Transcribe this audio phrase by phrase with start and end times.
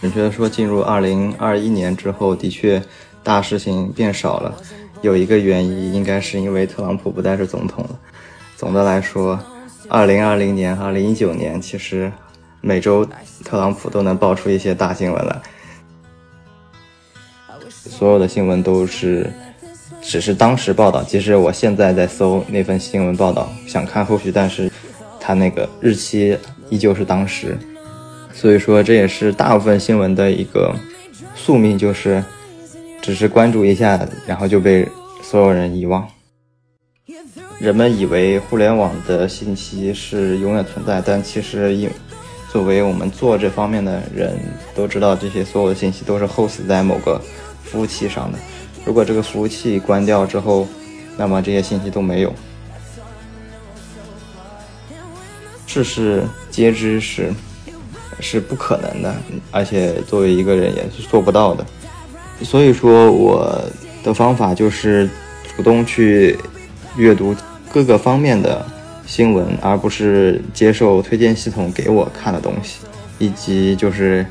[0.00, 2.82] 准确的说，进入二零二一年之后，的确
[3.22, 4.54] 大事情变少了。
[5.02, 7.98] 有一个原因，应该是因为特朗普不再是总统了。
[8.56, 9.38] 总的来说，
[9.88, 12.12] 二零二零年、二零一九年，其实
[12.60, 13.06] 每周
[13.44, 15.40] 特朗普都能爆出一些大新闻来。
[17.68, 19.32] 所有的新闻都是
[20.02, 24.70] 只是当时报道，即使我现在在搜那份新闻报道，想看后续，但是
[25.20, 26.36] 它那个日期
[26.68, 27.56] 依旧是当时。
[28.38, 30.76] 所以说，这也是大部分新闻的一个
[31.34, 32.22] 宿命，就是
[33.00, 34.86] 只是关注一下，然后就被
[35.22, 36.06] 所有人遗忘。
[37.58, 41.90] 人们以为互联网的信息是永远存在，但其实，因
[42.52, 44.38] 作为我们做这方面的人
[44.74, 47.18] 都知道，这些所有的信息都是 host 在某个
[47.64, 48.38] 服务器上的。
[48.84, 50.68] 如果这个服务器关掉之后，
[51.16, 52.30] 那么这些信息都没有。
[55.66, 57.32] 世事皆知是。
[58.20, 59.14] 是不可能的，
[59.50, 61.64] 而且作为一个人也是做不到的。
[62.42, 63.62] 所以说，我
[64.02, 65.08] 的方法就是
[65.56, 66.38] 主动去
[66.96, 67.34] 阅读
[67.72, 68.64] 各个方面的
[69.06, 72.80] 新闻，而不是接受推荐系统给我看的东西，
[73.18, 74.26] 以及就是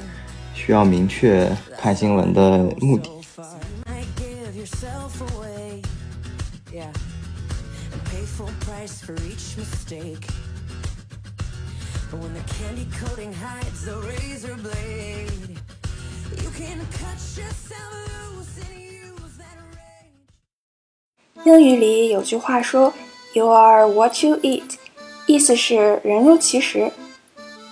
[0.54, 3.10] 需要明确看新闻的目的。
[6.72, 10.28] yeah，pay full price for each mistake
[12.22, 15.58] when the candy coating hides the razor blade
[16.42, 22.94] you can cut yourself loose and use that rage 英语里有句话说
[23.34, 24.76] you are what you eat
[25.28, 26.92] 意思是人如其实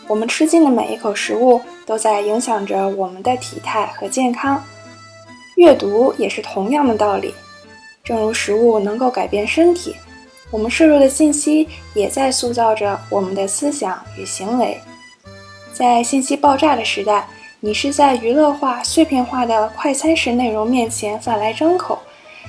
[0.08, 4.62] 我们吃进的每一口食物都在影响着我们的体态和健康。
[5.56, 7.34] 阅读也是同样的道理，
[8.04, 9.96] 正如食物能够改变身体，
[10.54, 14.80] 我们摄入的信息也在塑造着我们的思想与行为。
[15.74, 17.28] 在信息爆炸的时代，
[17.60, 21.98] 你是在娱乐化、碎片化的快餐式内容面前饭来张口，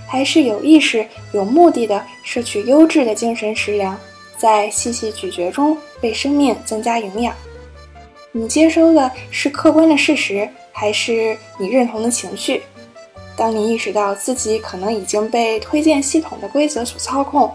[0.06, 3.98] 还是有意识、有目的的摄取优质的精神食粮，
[4.36, 7.34] 在细细咀嚼中为生命增加营养？
[8.32, 12.64] 你接收的是客观的事实，还是你认同的情绪？
[13.34, 17.50] 当你意识到自己可能已经被推荐系统的规则所操控，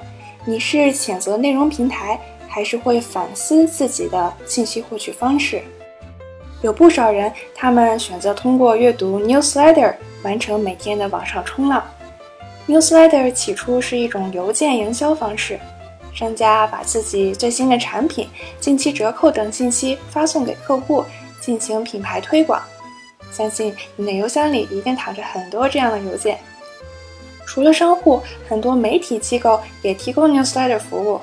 [0.50, 2.20] 你是谴责内容平台？
[2.48, 5.62] 还是会反思自己的信息获取方式。
[6.64, 9.94] 有不少人，他们选择通过阅读 newsletter
[10.24, 11.88] 完成每天的网上冲浪。
[12.68, 15.59] newsletter 起初是一种邮件营销方式，
[16.16, 18.28] 商家把自己最新的产品、
[18.59, 21.06] 近期折扣等信息发送给客户，
[21.40, 22.59] 进行品牌推广。
[23.32, 26.40] 相信你的邮箱里一定躺着很多这样的邮件。
[27.50, 31.20] 除了商户，很多媒体机构也提供 newsletter 服务。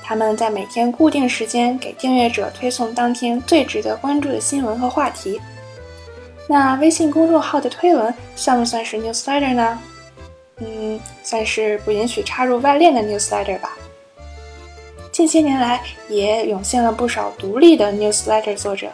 [0.00, 5.40] 他们在每天固定时间给订阅者推送当天最值得关注的新闻和话题。
[6.48, 9.78] 那微信公众号的推文算不算是 newsletter 呢？
[10.58, 13.76] 嗯，算是不允许插入外链的 newsletter 吧。
[15.10, 18.86] 近些年来，也涌现了不少独立的 newsletter 作者，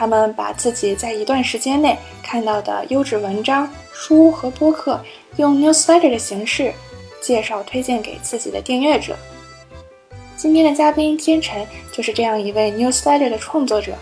[0.00, 4.98] 他们把自己在一段时间内看到的优质文章、书和播客，
[5.36, 6.72] 用 newsletter 的形式
[7.20, 9.14] 介绍推荐给自己的订阅者。
[10.38, 13.92] 今天的嘉宾天辰就是这样一位 newsletter 的创作者。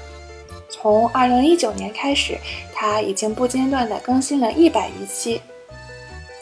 [0.69, 2.38] 从2019年开始，
[2.72, 5.41] 他已经不间断地更新了一百余期。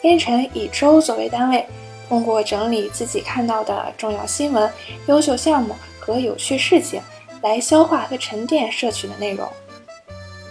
[0.03, 1.65] 天辰以周作为单位，
[2.07, 4.71] 通过整理自己看到的重要新闻、
[5.07, 7.01] 优秀项目和有趣事情，
[7.41, 9.47] 来消化和沉淀摄取的内容。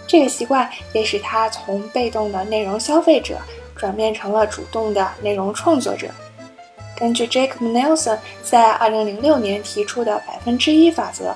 [0.07, 3.37] 这个习惯也使他从被动的内容消费者，
[3.75, 6.09] 转变成了主动的内容创作者。
[6.97, 11.35] 根据 Jacob Nelson 在2006年提出的百分之一法则，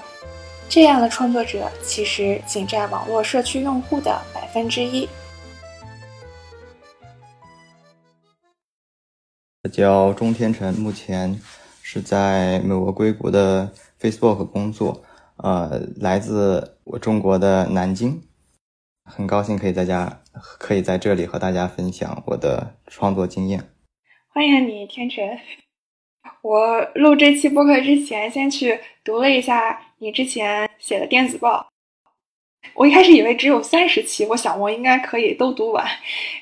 [0.68, 5.08] 这样的创作者其实仅占网络社区用户的百分之一。
[9.72, 11.40] 叫钟天成，目前
[11.82, 13.70] 是在美国硅谷的
[14.02, 15.02] Facebook 工作，
[15.44, 18.22] 呃，来自我中国的南京，
[19.04, 20.22] 很高兴可以在家，
[20.60, 23.72] 可以在这里和大家分享我的创作经验。
[24.28, 25.40] 欢迎你，天辰。
[26.44, 31.68] 我录这期播客之前，先去读了一下你之前写的电子报。
[32.76, 35.84] 我一开始以为只有三十期，我想我应该可以都读完。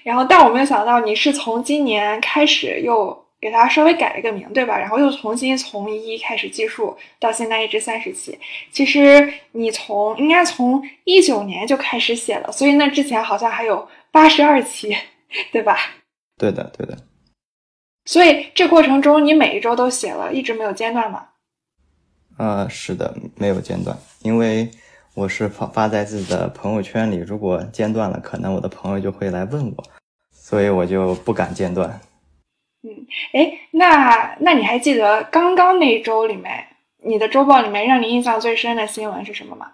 [0.04, 4.78] 然后，但我没有想到你是从今年开始又给它稍微改了个名，对吧？
[4.78, 8.38] 然后又重新从一开始计数，到现在一直三十期。
[8.72, 14.96] 其实你从应该从一九年就开始写了，所以那之前好像还有八十二期，
[15.52, 15.78] 对吧？
[16.38, 16.98] 对的，对的。
[18.06, 21.28] 所以这过程中，你每一周都写了，一直没有间断吗？
[22.38, 24.70] 呃，是的，没有间断，因为
[25.14, 29.84] 我是发发在自己的朋友圈里，如果间断了，可能我的朋友就会来问我，
[30.32, 32.02] 所以我就不敢间断。
[32.84, 36.66] 嗯，哎，那那你还记得刚刚那一周里面，
[37.04, 39.72] 你的周报里面让你印象最深的新闻是什么吗？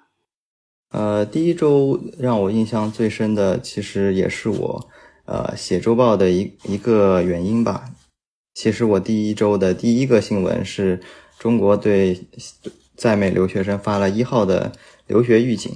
[0.91, 4.89] 呃，第一周让我印象最深的，其实也是我
[5.25, 7.85] 呃写周报的一一个原因吧。
[8.53, 10.99] 其实我第一周的第一个新闻是
[11.37, 12.19] 中国对
[12.95, 14.71] 在美留学生发了一号的。
[15.07, 15.71] 留学预警，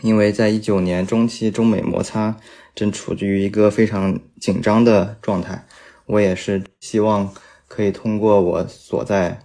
[0.00, 2.34] 因为在一九年中期，中美摩擦
[2.74, 5.66] 正处于一个非常紧张的状态。
[6.06, 7.32] 我也是希望
[7.68, 9.38] 可以通过我所在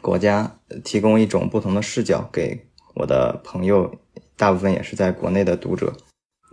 [0.00, 3.90] 国家提供一种不同的视角给我的朋友，
[4.36, 5.92] 大部分也是在国内的读者，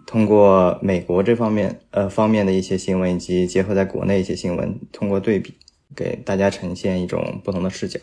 [0.06, 5.56] 通过美国这方面呃方面的一些新闻，以及结合在国内一些新闻，通过对比
[5.96, 8.00] 给大家呈现一种不同的视角。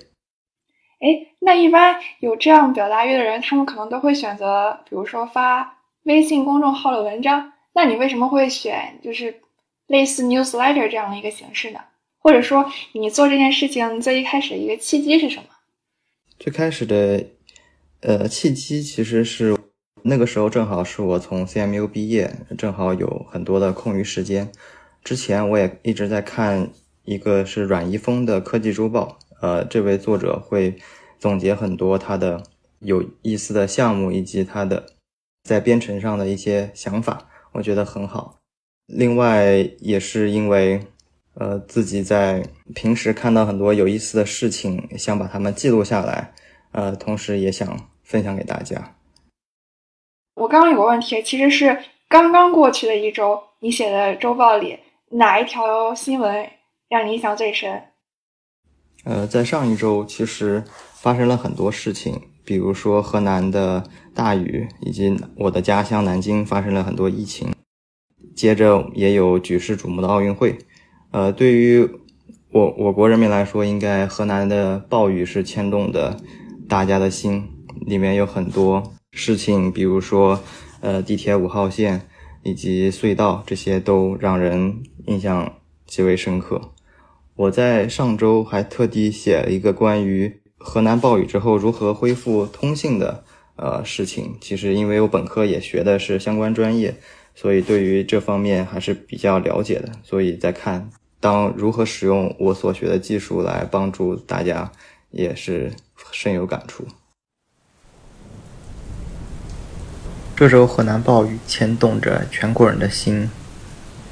[1.01, 7.53] 哎，那一般有这样表达欲的人，他们可能都会选择，比如说发微信公众号的文章。
[7.75, 9.42] 那你为什么会选就是
[9.93, 11.81] 类似 newsletter 这样的一个形式呢？
[12.19, 15.45] 或者说，你做这件事情最一开始的一个契机是什么？
[16.39, 17.27] 最开始的
[18.01, 19.55] 呃契机其实是
[20.03, 24.51] 那个时候正好是我从 CMU 毕业，正好有很多的空余时间。
[25.05, 26.71] 之前我也一直在看
[27.05, 29.19] 一个是阮一峰的科技周报。
[29.43, 30.77] 呃，这位作者会
[31.19, 32.43] 总结很多他的
[32.79, 34.87] 有意思的项目，以及他的
[35.43, 38.39] 在编程上的一些想法，我觉得很好。
[38.95, 40.81] 另外，也是因为
[41.35, 46.33] 呃自己在平时看到很多有意思的事情，想把它们记录下来，
[46.73, 48.95] 呃，同时也想分享给大家。
[50.35, 51.79] 我刚刚有个问题，其实是
[52.09, 54.79] 刚刚过去的一周，你写的周报里
[55.11, 56.51] 哪一条新闻
[56.89, 57.83] 让你印象最深？
[59.05, 60.63] 呃，在上一周其实
[60.95, 63.83] 发生了很多事情，比如说河南的
[64.15, 67.51] 大雨，以及我的家乡南京发生了很多疫情。
[68.35, 70.59] 接着也有举世瞩目的奥运会。
[71.11, 71.89] 呃，对于
[72.51, 76.17] 我我国人民来说，应该河南的暴雨是牵动的
[76.69, 77.49] 大家的心，
[77.87, 80.41] 里面有很多事情，比如说
[80.81, 82.03] 呃地铁五号线
[82.43, 85.53] 以及隧道，这些都让人印象
[85.87, 86.73] 极为深刻。
[87.37, 93.25] 我在上周还特地写了一个关于河南暴雨之后如何恢复通信的
[93.57, 94.37] 呃事情。
[94.41, 96.95] 其实因为我本科也学的是相关专业，
[97.35, 99.89] 所以对于这方面还是比较了解的。
[100.03, 100.89] 所以在看
[101.21, 104.71] 当如何使用我所学的技术来帮助大家，
[105.11, 105.73] 也是
[106.11, 106.87] 深有感触。
[110.35, 113.31] 这周河南暴雨牵动着全国人的心。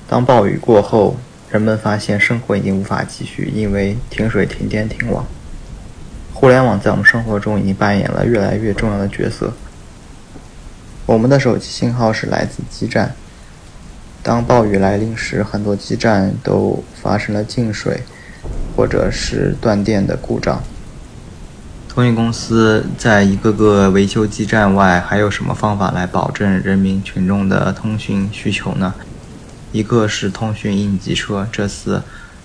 [0.08, 1.17] 当暴雨过后。
[1.50, 5.26] 人们发现生活已经无法继续，因为停水、停电、停网。
[6.32, 9.52] 互联网在我们生活中已经扮演了越来越重要的角色。
[11.10, 13.16] 我们的手机信号是来自基站。
[14.22, 18.04] 当暴雨来临时，很多基站都发生了进水，
[18.76, 20.62] 或者是断电的故障。
[21.88, 28.94] 通讯公司在一个个维修基站外，还有什么方法来保证人民群众的通讯需求呢？
[29.72, 32.04] 一个是通讯应急车，这次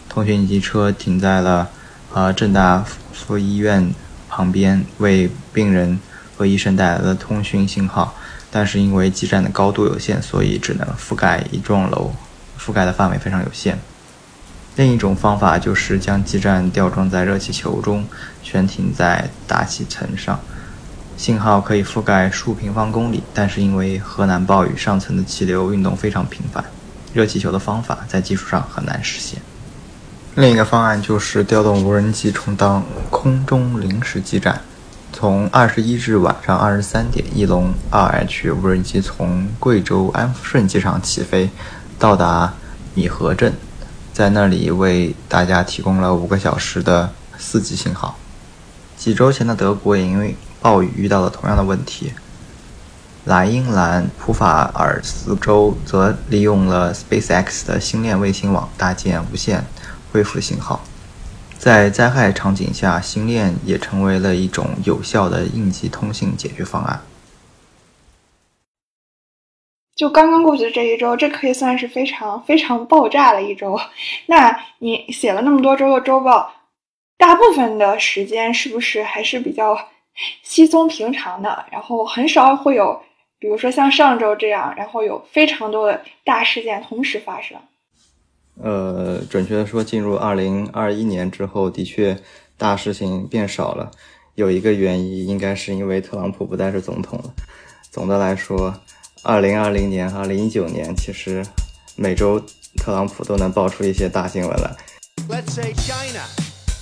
[0.09, 1.69] 通讯应急车停在了
[2.15, 2.83] 呃正大
[3.13, 3.93] 附医院
[4.27, 5.99] 旁边，为病人
[6.35, 8.15] 和医生带来了通讯信号。
[8.55, 12.09] 但是因为基站的高度有限，所以只能覆盖一幢楼，
[12.57, 13.77] 覆盖的范围非常有限。
[14.77, 18.05] 另一种方法就是将基站吊装在热气球中，
[18.41, 20.39] 悬停在大气层上，
[21.17, 23.21] 信号可以覆盖数平方公里。
[23.33, 26.63] 但是因为河南暴雨，上层的气流运动非常频繁。
[27.13, 29.37] 热气球的方法在技术上很难实现。
[30.35, 34.61] 另一个方案就是调动无人机充当空中临时基站。
[35.17, 41.49] 从二十一日晚上二十三点，翼龙二 H 无人机从贵州安顺机场起飞，
[41.97, 42.53] 到达
[42.93, 43.53] 米河镇，
[44.11, 48.17] 在那里为大家提供了五个小时的四 G 信号。
[48.97, 52.11] 几周前的德国也因为暴雨遇到了同样的问题。
[53.23, 59.63] 莱茵兰普法尔斯州则利用了 SpaceX 的星链卫星网搭建无线
[60.11, 60.83] 恢复信号。
[61.57, 67.01] 在灾害场景下，星链也成为了一种有效的应急通信解决方案。
[69.95, 73.79] 就刚刚过去的这一周，这可以算是非常非常爆炸的一周。
[74.27, 76.53] 那你写了那么多周的周报，
[77.17, 79.87] 大部分的时间是不是还是比较
[80.43, 81.65] 稀松平常的？
[81.71, 83.01] 然后很少会有。
[83.37, 87.57] 比如说像上周这样，然后有非常多的大事件同时发生。
[88.61, 92.17] 呃，准确的说，进入二零二一年之后，的确
[92.57, 93.91] 大事情变少了，
[94.35, 97.33] 有一个原因，应该是因为特朗普不再是总统了。
[97.91, 98.73] 总的来说，
[99.23, 101.45] 二零二零年、二零一九年，其实
[101.95, 102.41] 每周
[102.77, 104.75] 特朗普都能爆出一些大新闻来。
[105.27, 106.23] Let's say China,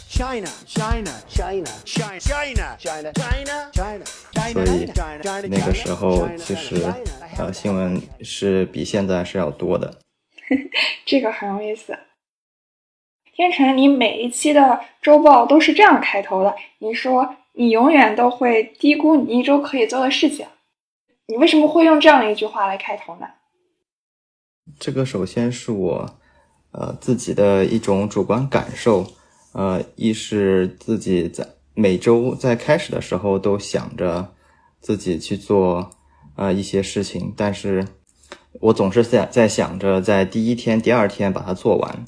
[0.10, 4.06] China, China, China, China, China, China, China, China.
[4.54, 4.88] 所以
[5.48, 6.84] 那个时候其实
[7.38, 9.92] 呃新闻是比现在是要多的。
[11.06, 11.98] 这个很有意思。
[13.36, 16.56] 天成，你每一期的周报都是这样开头的。
[16.78, 20.46] 你说你永远都会低估你一周可以做的事情，
[21.28, 23.28] 你为什么会用这样一句话来开头呢？
[24.80, 26.20] 这个首先是我
[26.72, 29.06] 呃自己的一种主观感受，
[29.54, 34.36] 呃，一是自己在每周在开始的时候都想着
[34.80, 35.90] 自己去做
[36.36, 37.86] 呃一些事情，但是
[38.64, 42.06] 我总是在在想着在第一天、第二天把它做完。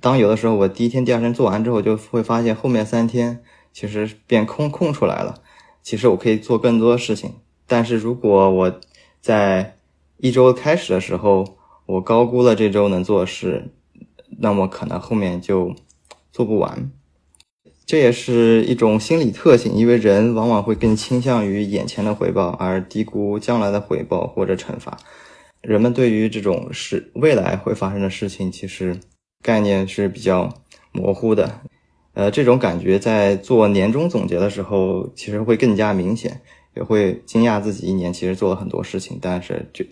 [0.00, 5.36] 当有的时候我第一天、第二天做完之后，就会发现后面三天其实变空空出来了。
[5.82, 7.34] 其实我可以做更多的事情，
[7.68, 8.80] 但是如果我
[9.20, 9.76] 在
[10.16, 13.70] 一周开始的时候，我高估了这周能做的事，
[14.40, 15.76] 那么可能后面就
[16.32, 16.90] 做不完。
[17.86, 24.98] 这也是一种心理特性，因为人往往会更倾向于眼前的回报，而低估将来的回报或者惩罚。
[25.66, 28.98] 人们对于这种事未来会发生的事情，其实。
[29.42, 30.48] 概念是比较
[30.90, 31.60] 模糊的，
[32.14, 36.40] 呃，这种感觉在做年终总结的时候，其实会更加明显，
[36.74, 39.84] 也会惊讶自己一年其实做了很多事情，但是就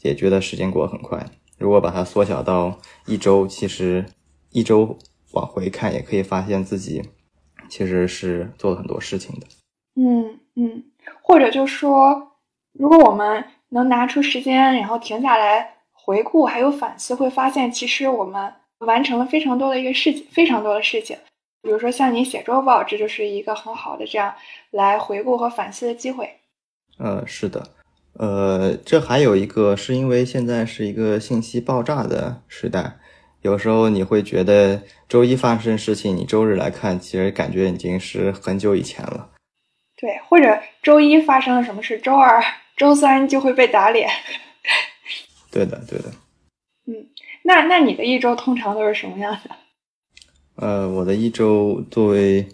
[0.00, 1.24] 也觉得时间过得很快。
[1.58, 4.04] 如果把它缩小到一周，其实
[4.50, 4.98] 一周
[5.30, 7.00] 往回看，也可以发现自己
[7.68, 9.46] 其实是做了很多事情的。
[9.94, 10.82] 嗯嗯，
[11.22, 12.32] 或者就说，
[12.72, 18.52] 如果我们能拿出时间，然后停下来回顾还有反思，会发现其实我们。
[18.82, 21.16] 完成了非常多的一个事情，非常多的事情，
[21.62, 24.34] 比如说像你写周报，这就是一个很好的这样
[24.72, 26.28] 来回顾和反思的机会。
[26.98, 27.62] 呃，是的，
[28.18, 32.98] 呃，这还有一个是因为现在是一个信息爆炸的时代，
[33.42, 39.30] 有时候你会觉得周一发生事情，你周日来看，其实感觉已经是很久以前了。
[39.96, 42.42] 对，或者周一发生了什么事，周二、
[42.82, 44.10] 周三就会被打脸。
[45.52, 46.10] 对的，对的。
[46.86, 47.06] 嗯。
[47.44, 49.50] 那那你的一周通常都是什么样的？
[50.56, 52.48] 呃，我的一周作为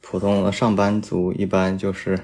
[0.00, 2.16] 普通的上班族，一般就是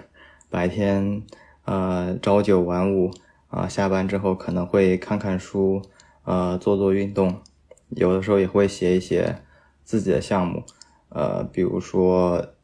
[0.48, 1.20] 白天
[1.64, 3.10] 呃朝九晚五
[3.48, 5.82] 啊，下班之后可能会看看书，
[6.24, 7.42] 呃做做运动，
[7.88, 9.42] 有的时候也会写一写
[9.82, 10.62] 自己的项目，
[11.08, 12.54] 呃，比如说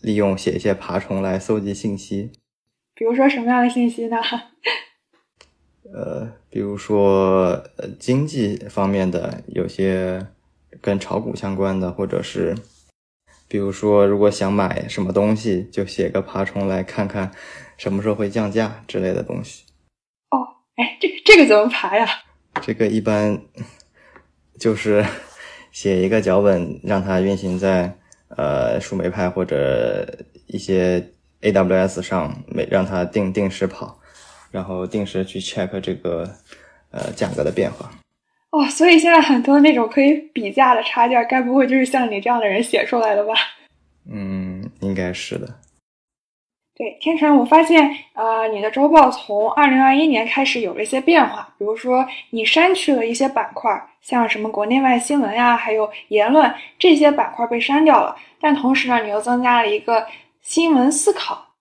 [0.00, 2.32] 利用写一些爬虫来搜集信息。
[3.00, 4.18] 比如说什么样的信息呢？
[5.90, 10.26] 呃，比如说呃经济方面的，有些
[10.82, 12.54] 跟炒股相关的，或者是，
[13.48, 17.32] 比如说如果想买什么东西，就写个爬虫来看看
[17.78, 19.64] 什么时候会降价之类的东西。
[20.28, 20.36] 哦，
[20.76, 22.06] 哎，这这个怎么爬呀？
[22.60, 23.40] 这个一般
[24.58, 25.02] 就是
[25.72, 27.96] 写一个脚本，让它运行在
[28.36, 33.96] 呃树莓派或者一些 AWS 上，每让它定定时跑。
[34.50, 36.28] 然后定时去 check 这个
[36.90, 37.88] 呃价格的变化。
[38.50, 43.32] 哦，所以现在很多那种可以比价的插件，该不会就是像你这样的人写出来的吧？
[44.10, 45.46] 嗯，应该是的。
[46.74, 53.70] 对，天成，我发现呃，你的周报从二零二一年开始有了一些变化，比如说你删去了一些板块，
[54.00, 60.04] 像什么国内外新闻呀，还有言论这些板块被删掉了，但同时呢，你又增加了一个
[60.40, 61.54] 新闻思考。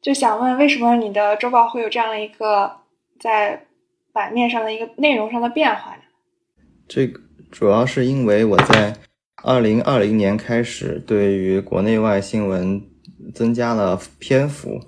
[0.00, 2.70] 就想问，为什么你的周报会有这样的一个
[3.18, 3.66] 在
[4.12, 6.02] 版面上的一个内容上的变化呢？
[6.86, 7.20] 这个
[7.50, 8.96] 主要是因为我在
[9.42, 12.80] 二零二零年开始对于国内外新闻
[13.34, 14.80] 增加了篇幅。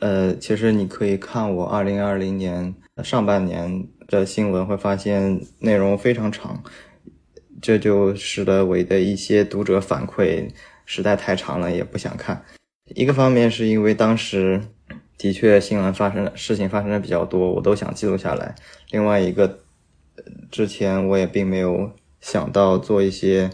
[0.00, 6.60] 呃，其实你可以看我二零二零年上半年的新闻，会发现内容非常长，
[7.60, 10.50] 这就使得我的一些读者反馈
[10.84, 12.44] 实在太长了，也不想看。
[12.94, 14.60] 一个方面是因为当时
[15.16, 18.54] 的确新闻发生的事情发生的比较多，我都想记录下来。
[18.90, 19.60] 另外一个，
[20.50, 23.50] 之前我也并没有想到做一些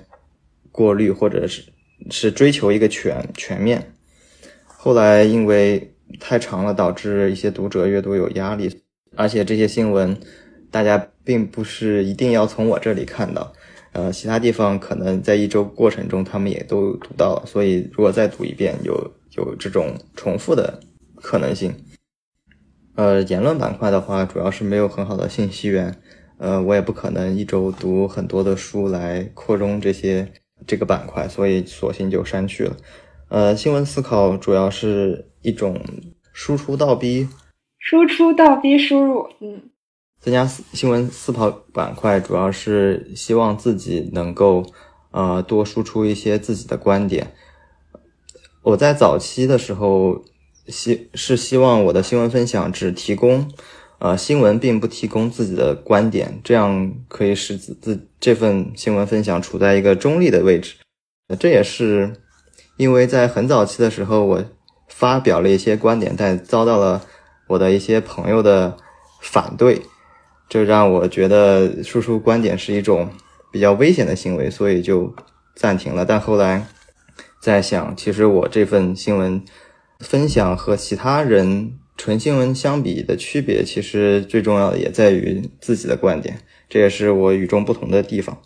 [0.73, 1.64] 过滤，或者是
[2.11, 3.92] 是追求一个全全面。
[4.64, 8.82] 后来因为太长了，导致一些读者阅读有压力，
[9.14, 10.18] 而且这些新闻
[10.70, 13.52] 大家并不是一定要从我这里看到。
[13.92, 20.80] 呃，其他地方可能在一周过程中，他们也都读到了，所以如果再读一遍，有有这种重复的
[21.16, 21.75] 可能性。
[22.95, 25.95] 呃，言论板块的话，主要是没有很好的信息源，
[26.38, 30.33] 呃，我也不可能一周读很多的书来扩充这些
[30.66, 32.76] 这个板块，所以索性就删去了。
[33.28, 35.80] 呃，新闻思考主要是一种
[36.33, 37.28] 输出倒逼，
[37.78, 39.62] 输出倒逼输入，嗯，
[40.20, 44.64] 增加新闻思考板块，主要是希望自己能够
[45.10, 47.32] 呃多输出一些自己的观点。
[48.62, 50.25] 我在早期的时候
[50.66, 53.50] 希是希望我的新闻分享只提供
[53.98, 60.76] 呃新闻，并不提供自己的观点，这样可以使自自这份新闻分享处在一个中立的位置。
[61.38, 62.14] 这也是。
[62.76, 64.44] 因为在很早期的时候，我
[64.87, 67.04] 发表了一些观点，但遭到了
[67.48, 68.76] 我的一些朋友的
[69.20, 69.82] 反对，
[70.49, 73.09] 这让我觉得输出观点是一种
[73.52, 75.14] 比较危险的行为，所以就
[75.55, 76.05] 暂停了。
[76.05, 76.67] 但后来
[77.40, 79.43] 在想，其实我这份新闻
[80.00, 86.38] 分享和其他人纯新闻相比的区别，其实最重要的也在于自己的观点，
[86.69, 88.38] 这也是我与众不同的地方，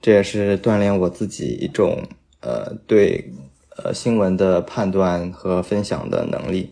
[0.00, 2.02] 这也是锻炼我自己一种。
[2.42, 3.30] 呃，对，
[3.76, 6.70] 呃，新闻的判断和分享的能力，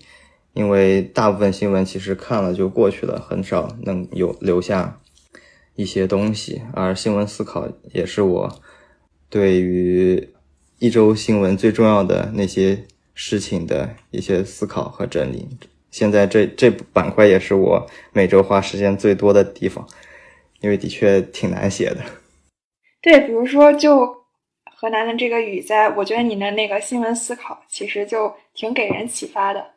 [0.52, 4.98] 因为大部分新闻其实看了就过去了，很少能有留下
[5.76, 6.62] 一些东西。
[6.72, 8.60] 而新闻思考也是我
[9.28, 10.28] 对于
[10.78, 15.48] 一周新闻最重要的那些事情的一些思考和整理。
[15.90, 19.86] 现在这这板块也是我每周花时间最多的地方，
[20.60, 21.98] 因为的确挺难写的。
[23.00, 24.18] 对，比如说就。
[24.80, 29.72] 河南的这个雨灾，我觉得你的那个新闻思考其实就挺给人启发的。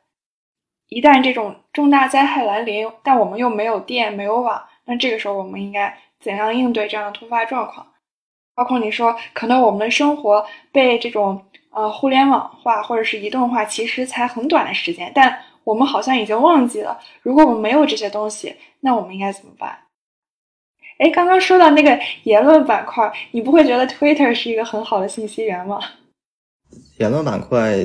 [0.91, 7.87] 一旦这种重大灾害来临，但我们又没有电、没有网，那这个时候我们应该怎样应对这样的突发状况？
[8.53, 19.79] 包括你说，可能我们的生活被这种呃互联网化或者是移动化，其实才很短的时间，但我们好像已经忘记了，如果我们没有这些东西，那我们应该怎么办？
[20.99, 25.79] 哎，刚刚说到那个言论板块，你不会觉得 Twitter 是一个很好的信息源吗？
[26.99, 27.77] 言论板块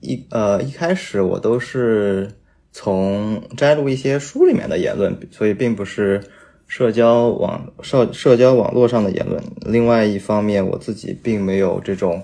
[0.00, 2.30] 一呃一开始我都是
[2.74, 6.22] 从摘录一些书里面的言论，所以并不是
[6.66, 9.42] 社交网社社交网络上的言论。
[9.62, 12.22] 另外一方面，我自己并没有这种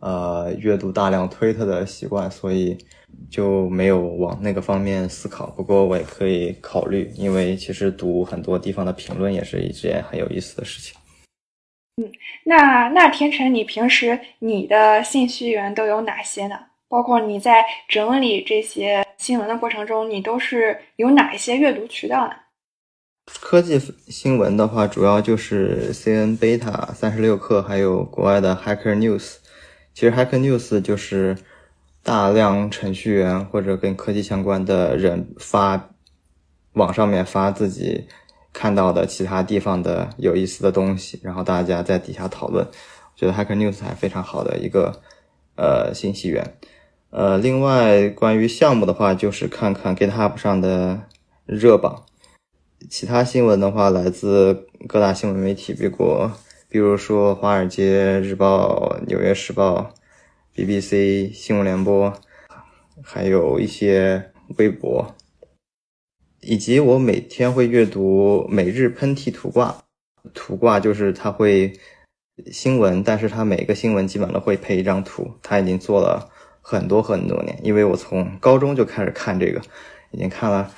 [0.00, 2.76] 呃阅读大量推特的习惯，所以。
[3.30, 10.94] 就没有往那个方面思考，不过我也可以考虑，因为其实读很多地方的评论也是一件很有意思的事情。
[11.96, 12.10] 嗯，
[12.44, 16.56] 那那天成，你平时你的信息源都有哪些呢？
[16.88, 22.32] 包括你在整理这些新闻的过程中，你都是有哪一些阅读渠道呢？
[23.40, 29.36] 科技新闻的话，主要就是 C N Beta、三十六氪，还有国外的 Hacker News。
[29.94, 31.36] 其实 Hacker News 就是。
[32.00, 35.90] 大量程序员或者跟科技相关的人发
[36.72, 38.08] 网上面发自己
[38.50, 42.64] 看到的其他地方的有意思的东西，然后大家在底下讨论。
[42.64, 42.72] 我
[43.14, 45.02] 觉得 Hacker News 还非常好的一个
[45.56, 46.42] 呃信息源。
[47.10, 51.02] 呃，另外关于项目的话，就是看看 GitHub 上的
[51.46, 52.04] 热榜。
[52.90, 56.30] 其他新闻的话，来自各大新闻媒体，比如
[56.68, 59.92] 比如说《华尔街日报》《纽约时报》。
[60.54, 62.12] BBC 新闻联播，
[63.00, 65.14] 还有一些微博，
[66.40, 69.84] 以及我每天会阅读《每日喷嚏图挂》。
[70.34, 71.78] 图挂就是它会
[72.50, 75.30] 新闻，但是它每个新闻基本上都会配一张图。
[75.44, 76.28] 它已经做了
[76.70, 79.58] 很多很多年，因为我从高中就开始看这个，
[80.10, 80.70] 已经看了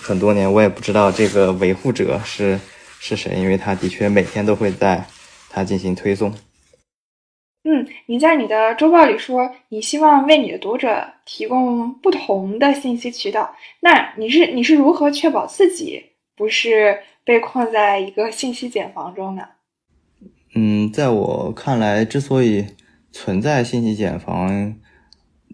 [0.00, 0.52] 很多年。
[0.52, 2.58] 我也不知道这个维护者是
[2.98, 5.06] 是谁，因为他的确每天都会在
[5.48, 6.34] 它进行推送。
[7.62, 13.54] 嗯，你在你的周报里说，你希望为你的读者提供不同的信息渠道。
[13.78, 16.02] 那你是你是如何确保自己
[16.34, 19.44] 不是被困在一个信息茧房中呢？
[20.56, 22.66] 嗯，在我看来，之所以
[23.12, 24.74] 存在信息茧房，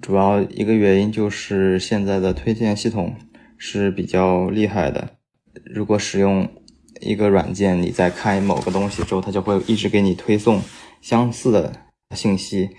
[0.00, 3.14] 主要一个原因就是现在的推荐系统
[3.56, 5.16] 是比较厉害的。
[5.64, 6.48] 如果使用
[7.00, 10.60] 一个软件，你在看某个东西之后，它就会一直给你推送
[11.00, 11.72] 相似的。
[12.14, 12.70] 信息，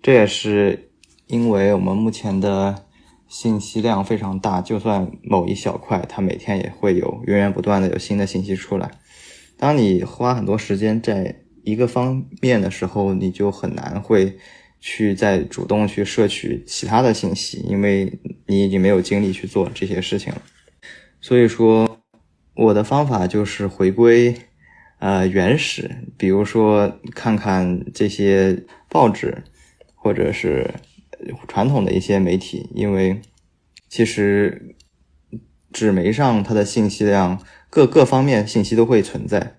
[0.00, 0.90] 这也是
[1.26, 2.84] 因为我们目前的
[3.26, 8.88] 信息量非常大，就算某一小块，它每天也会有源源不断的有新的信息出来。
[9.56, 14.38] 当你花很多时间在一个方面的时候，你就很难会
[14.80, 18.12] 去再主动去摄取其他的信息，因为
[18.46, 20.42] 你已经没有精力去做这些事情了。
[21.20, 22.00] 所以说，
[22.54, 24.34] 我的方法就是回归。
[25.00, 29.44] 呃，原始，比如说看看这些报纸，
[29.94, 30.68] 或者是
[31.46, 33.20] 传统的一些媒体，因为
[33.88, 34.74] 其实
[35.72, 39.57] 纸媒上它的信息量各各方面信息都会存在，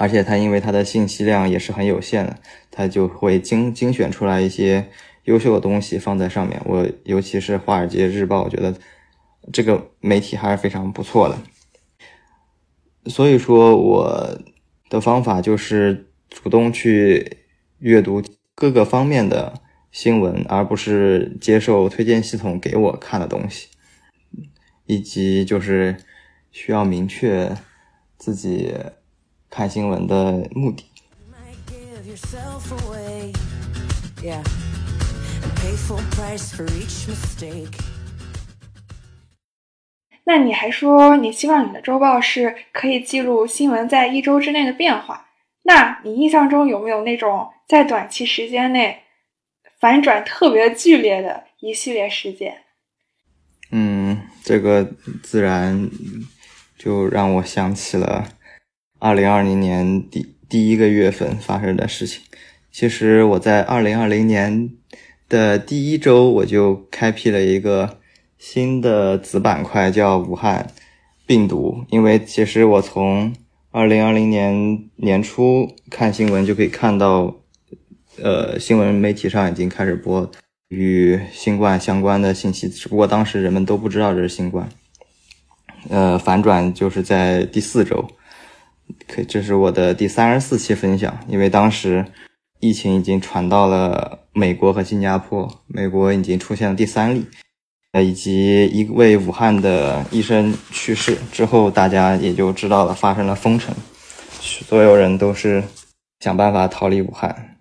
[0.00, 2.38] 而且它因为它的信息量也是很有限的，
[2.70, 4.88] 它就会精精选出来一些
[5.24, 6.58] 优秀的东西放在上面。
[6.64, 8.74] 我尤其是《华尔街日报》，我觉得
[9.52, 11.36] 这个媒体还是非常不错的。
[13.10, 14.40] 所以说，我
[14.88, 17.36] 的方法就是主动去
[17.80, 18.22] 阅读
[18.54, 19.52] 各个方面的
[19.92, 23.68] 新闻，而不是接受推荐系统给我看的东西，
[24.86, 25.94] 以及就是
[26.50, 27.54] 需要明确
[28.16, 28.72] 自己。
[29.50, 30.84] 看新闻的目的。
[40.24, 45.26] 那你还说你希望你的周报是可以记录新闻在一周之内的变化？
[45.62, 49.02] 那你印象中有没有那种在短期时间内
[49.80, 52.62] 反转特别剧烈的一系列事件？
[53.72, 54.88] 嗯，这个
[55.22, 55.90] 自然
[56.78, 58.28] 就让我想起了。
[59.00, 62.20] 二零二零年第第一个月份发生的事情，
[62.70, 64.70] 其实我在二零二零年
[65.26, 67.98] 的第一周我就开辟了一个
[68.36, 70.70] 新的子板块，叫武汉
[71.26, 71.82] 病毒。
[71.88, 73.34] 因为其实我从
[73.70, 77.34] 二零二零年年初看新闻就可以看到，
[78.22, 80.30] 呃，新闻媒体上已经开始播
[80.68, 84.68] 与新冠相关的信息，只不过当时人们都不知道这是新冠。
[85.88, 88.06] 呃，反转就是在第四周。
[89.06, 91.18] 可，这是我的第三十四期分享。
[91.28, 92.04] 因为当时
[92.60, 97.26] 疫情已经传到了美国和新加坡，美国已经出现了第三例，
[97.92, 103.74] 呃，以及一位武汉的医生去世之后，大家也就知道了发生了封城，
[104.40, 105.62] 所有人都是
[106.20, 107.56] 想办法逃离武汉。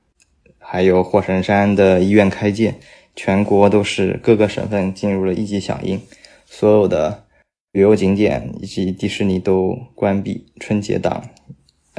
[0.58, 2.80] 还有火神山的医院开建，
[3.16, 6.00] 全国都是各个省份进入了一级响应，
[6.46, 7.26] 所有的。
[7.72, 11.30] 旅游景点以及迪士尼都关闭，春节档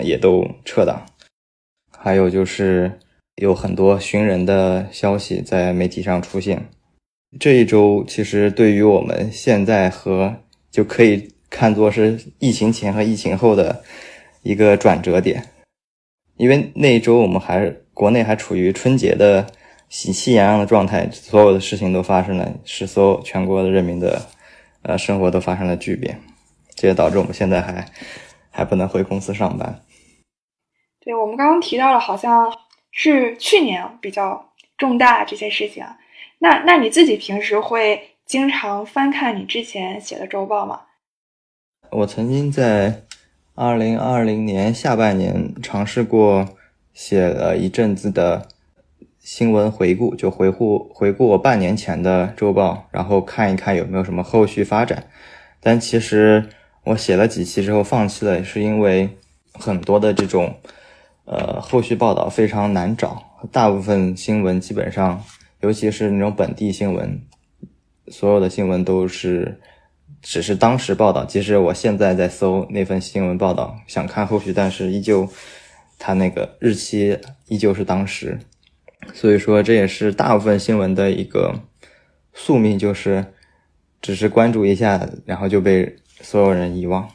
[0.02, 1.06] 也都撤档。
[1.96, 2.98] 还有就是
[3.36, 6.68] 有很多寻人的消息在媒体上出现。
[7.38, 10.34] 这一周其实对于我们现在和
[10.72, 13.84] 就可以看作是疫情前和疫情后的
[14.42, 15.44] 一个转折点，
[16.36, 19.46] 因为那一周我们还国内还处于春节的
[19.88, 24.20] 喜气洋洋的状态，所有的事情都发生了，是所有全国的人民的。
[24.82, 26.20] 呃，生活都发生了巨变，
[26.74, 27.86] 这也导致我们现在还
[28.50, 29.82] 还不能回公司上班。
[31.00, 32.50] 对我们刚刚提到了，好像
[32.90, 35.84] 是去年比较重大这些事情。
[36.38, 40.82] 那那你自己平时会经常翻看你之前写的周报吗？
[41.90, 43.02] 我曾经在
[43.54, 46.48] 二零二零年下半年尝试过
[46.94, 48.48] 写了一阵子的。
[49.20, 55.08] 新闻回顾就回顾回顾我半年前的周报，然后看一看有没有什么后续发展。
[55.60, 56.48] 但其实
[56.84, 59.10] 我写了几期之后放弃了，是因为
[59.52, 60.54] 很多的这种
[61.26, 65.22] 呃后续报道非常难找，大部分新闻基本上，
[65.60, 67.20] 尤其是那种本地新闻，
[68.08, 69.60] 所有的新闻都是
[70.22, 71.26] 只是当时报道。
[71.26, 75.28] 即使我现在在搜那份新闻报道，想看后续，但是依旧
[75.98, 78.38] 它那个日期依旧是当时。
[79.12, 81.60] 所以说，这也是大部分新闻的一个
[82.32, 83.26] 宿命，就是
[84.00, 87.08] 只是关注一下，然后就被所有人遗忘。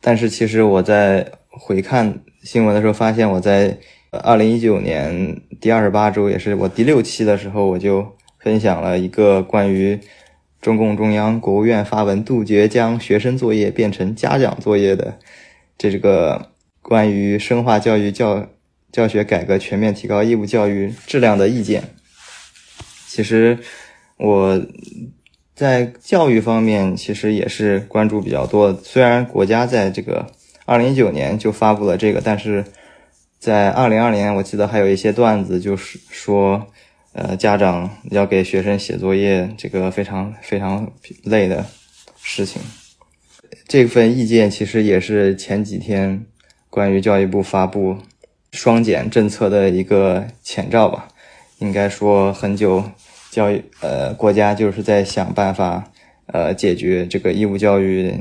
[0.00, 3.78] 但是，其实我在回看新闻的时候，发现我在
[4.10, 9.98] 二零一九年第二十八周，也是我第六期的时候，我就分享了一个关于
[10.60, 15.18] 中共中央、国务院发文杜绝将学生作业变成家长作业的
[15.78, 16.50] 这个
[16.82, 18.46] 关于深化教育教。
[18.92, 21.84] 教学改革、全面提高义务教育质量的意见。
[23.06, 23.58] 其实
[24.16, 24.60] 我
[25.54, 28.80] 在教育方面其实也是关注比较多的。
[28.82, 30.26] 虽然国家在这个
[30.64, 32.64] 二零一九年就发布了这个，但是
[33.38, 36.66] 在二零二年，我记得还有一些段子，就是说，
[37.12, 40.92] 呃，家长要给学生写作业，这个非常非常
[41.24, 41.66] 累的
[42.22, 42.62] 事情。
[43.66, 46.24] 这份意见其实也是前几天
[46.68, 47.98] 关于教育部发布。
[48.52, 51.08] 双减政策的一个前兆吧，
[51.58, 52.82] 应该说很久，
[53.30, 55.90] 教育呃国家就是在想办法
[56.26, 58.12] 呃解决这个义务教育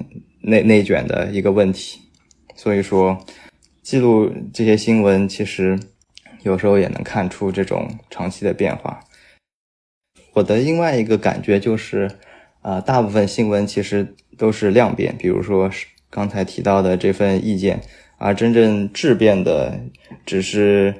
[0.42, 2.00] 内内卷的一个问题，
[2.56, 3.26] 所以说
[3.82, 5.80] 记录这些新闻，其实
[6.44, 9.00] 有时候也能看出这种长期的变化。
[10.34, 12.10] 我的另外一个感觉就是，
[12.62, 15.72] 啊，大部分新闻其实都是量变，比如说
[16.12, 17.82] 刚才提到的这份意见。
[18.19, 19.79] 而真正质变的
[20.25, 20.93] 只是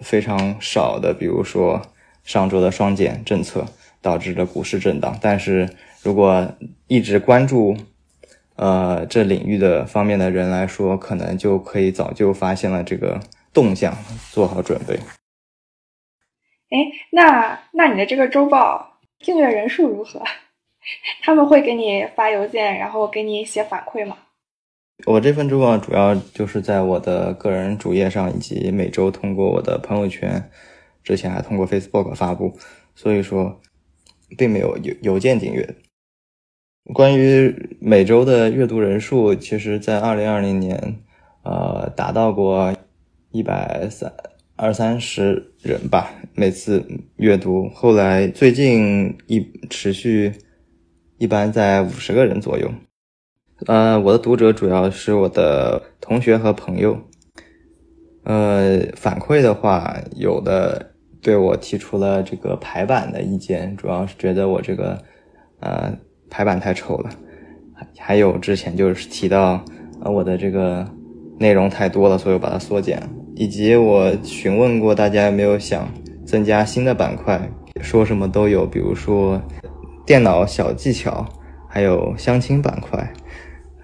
[0.00, 1.80] 非常少的，比如说
[2.24, 3.66] 上周的双减政策
[4.00, 5.16] 导致的股市震荡。
[5.20, 5.68] 但是
[6.02, 6.54] 如果
[6.88, 7.76] 一直关注
[8.56, 13.20] 呃这领域的方面的人来说，可能就可以早就发现了这个
[13.52, 13.94] 动向，
[14.30, 14.94] 做好准备。
[16.70, 16.78] 哎，
[17.10, 20.22] 那那你的这个周报订阅人数如何？
[21.22, 24.16] 他们会给你发邮件，然后给你写反馈吗？
[25.04, 30.50] 我这份周报主要就是在我的个人主页上，以及每周通过我的朋友圈，
[31.02, 32.56] 之前还通过 Facebook 发布，
[32.94, 33.60] 所以说
[34.38, 35.74] 并没有邮邮件订阅。
[36.94, 40.96] 关于每周的阅读人数，其实在二零二零年，
[41.42, 42.74] 呃，达到过
[43.30, 44.12] 一百三
[44.56, 46.84] 二三十人吧，每次
[47.16, 47.68] 阅读。
[47.70, 50.32] 后来最近一持续
[51.18, 52.70] 一般在五十个人左右。
[53.66, 56.98] 呃，我的读者主要是我的同学和朋友。
[58.24, 64.98] 呃，反馈的话，有的对我提出了这个排版的意见，主要是觉得我这个
[65.60, 65.92] 呃
[66.28, 67.10] 排版太丑了。
[67.98, 69.62] 还有之前就是提到
[70.02, 70.86] 呃我的这个
[71.38, 73.00] 内容太多了，所以我把它缩减。
[73.34, 75.88] 以及我询问过大家有没有想
[76.24, 77.40] 增加新的板块，
[77.80, 79.40] 说什么都有，比如说
[80.04, 81.26] 电脑小技巧，
[81.68, 83.12] 还有相亲板块。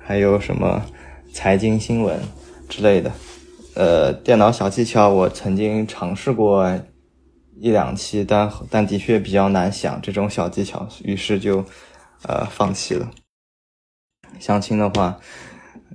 [0.09, 0.83] 还有什么
[1.35, 2.18] 财经新闻
[2.66, 3.12] 之类的，
[3.75, 6.66] 呃，电脑小技巧我曾经尝试过
[7.61, 11.62] 一两期，但但的确比较难想这种小技巧，于是就
[12.27, 13.11] 呃放弃了。
[14.38, 15.21] 相亲的话，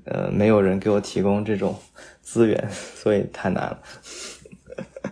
[0.06, 1.76] 呃，没有人给我提供这种
[2.22, 3.80] 资源，所以太难了。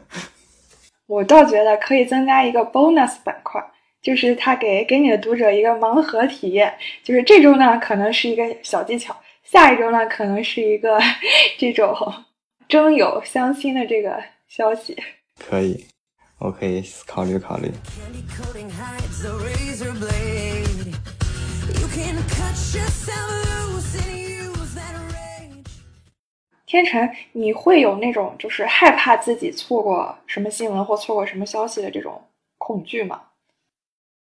[1.07, 3.59] 我倒觉得可以增加一个 bonus 板块。
[4.01, 10.99] 就是他给给你的读者一个盲盒体验，就是这周呢可能是一个小技巧，下一周呢可能是一个
[11.59, 11.95] 这种
[12.67, 14.97] 征友相亲的这个消息。
[15.39, 15.85] 可以，
[16.39, 17.71] 我可以考虑考虑。
[26.65, 32.19] 天成，你会有那种就是害怕自己错过什么新闻或错过什么消息的这种
[32.57, 33.21] 恐惧吗？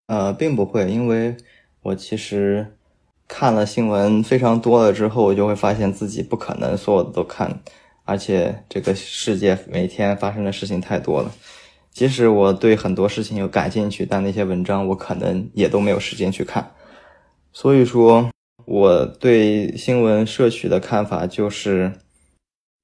[0.08, 1.36] 呃，并不会，因为
[1.82, 2.76] 我其实
[3.28, 7.60] 看了新闻非常多了之后，我就会发现自己不可能所有的都看，
[8.04, 11.32] 而且这个世界每天发生的事情太多了。
[11.92, 16.72] 即使我对很多事情有感兴趣，但那些文章我可能也都没有时间去看。
[17.52, 18.30] 所以说，
[18.66, 21.94] 我对新闻摄取的看法就是，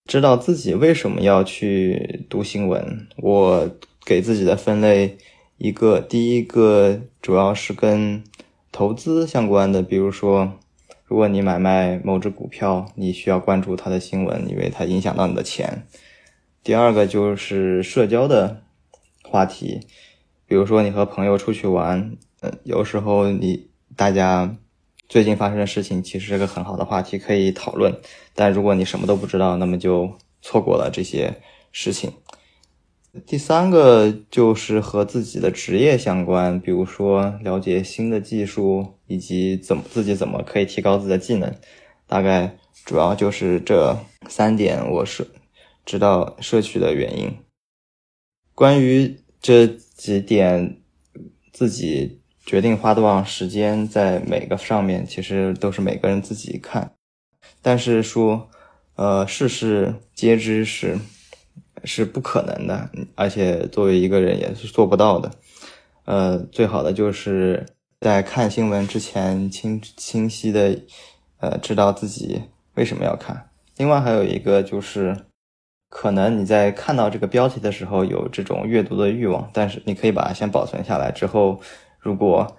[0.09, 3.07] 知道自己为什么要去读新闻。
[3.17, 3.69] 我
[4.03, 5.19] 给自己的分类。
[5.63, 8.23] 一个第一个主要是跟
[8.71, 10.53] 投资相关的，比如说，
[11.05, 15.85] 如果你买卖某只股票，你需要关注它的新闻，因为它影响到你的钱。
[16.63, 18.63] 第二个就是社交的
[19.21, 19.81] 话题，
[20.47, 24.57] 比如说你和朋友出去玩，嗯，有时候你大家
[25.07, 27.95] 最近发生的事情其实是个很好的话题可以讨论，
[28.33, 31.35] 但如果你什么都不知道，那么就错过了这些
[31.71, 32.11] 事情。
[33.27, 41.53] 第三个就是和自己的职业相关，比如说了解新的技术，以及怎么自己怎么可以提高自己的技能。
[42.07, 43.97] 大概主要就是这
[44.29, 45.27] 三点，我是
[45.85, 47.37] 知道摄取的原因。
[48.55, 50.77] 关于这几点，
[51.51, 56.93] 自己决定花多少时间在每个上面，其实都是每个人自己看。
[57.61, 58.49] 但是说，
[58.95, 60.97] 呃，事事皆知是。
[61.83, 65.31] 是不可能的，而且作为一个人也是做不到的。
[66.05, 67.65] 呃，最好的就是
[67.99, 70.77] 在看新闻之前清清晰的，
[71.39, 72.41] 呃，知道自己
[72.75, 73.49] 为什么要看。
[73.77, 75.15] 另外还有一个就是，
[75.89, 81.59] 可能你在看到这个标题的时候有这种阅读的欲望，但是你可以把它先保存下来，之后
[81.99, 82.57] 如果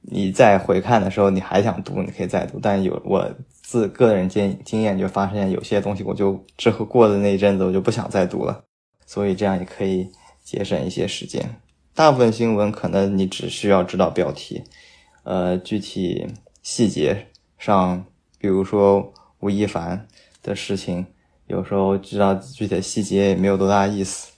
[0.00, 2.58] 你再回看的时候你还想读，你可以再读。
[2.60, 3.30] 但有我。
[3.68, 8.64] 自个人经经验就发现，有些东西我就之后过的那一阵子，我就不想再读了，
[9.04, 10.10] 所以这样也可以
[10.42, 11.60] 节省一些时间。
[11.94, 14.64] 大部分新闻可能你只需要知道标题，
[15.22, 16.26] 呃，具体
[16.62, 17.26] 细节
[17.58, 18.06] 上，
[18.38, 20.08] 比如说吴亦凡
[20.42, 21.04] 的事情，
[21.46, 24.32] 有时候知道具体的细节也没有多大意思。